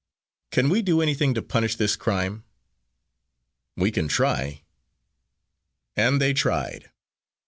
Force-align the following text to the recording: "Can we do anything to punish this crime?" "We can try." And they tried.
"Can 0.49 0.69
we 0.69 0.81
do 0.81 0.99
anything 0.99 1.35
to 1.35 1.43
punish 1.43 1.75
this 1.75 1.95
crime?" 1.95 2.43
"We 3.75 3.91
can 3.91 4.07
try." 4.07 4.63
And 5.95 6.19
they 6.19 6.33
tried. 6.33 6.89